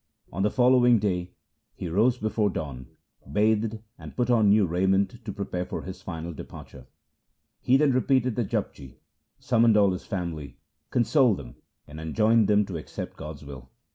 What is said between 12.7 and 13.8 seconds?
accept God's will.